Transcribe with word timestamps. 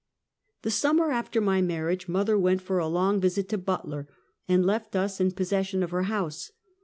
The 0.63 0.71
summer 0.71 1.11
after 1.11 1.39
my 1.39 1.61
marriage, 1.61 2.07
mother 2.07 2.35
went 2.35 2.63
for 2.63 2.79
a 2.79 2.87
long 2.87 3.19
visit 3.21 3.47
to 3.49 3.57
Butler, 3.59 4.07
and 4.47 4.65
left 4.65 4.95
us 4.95 5.19
in 5.21 5.29
possession 5.33 5.83
of 5.83 5.91
her 5.91 6.05
house. 6.09 6.51